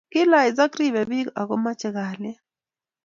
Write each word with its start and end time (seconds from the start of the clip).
Kale 0.13 0.37
Isaac 0.49 0.71
ribe 0.79 1.01
pik 1.11 1.27
ako 1.41 1.53
mache 1.63 1.89
kalyet 1.95 2.39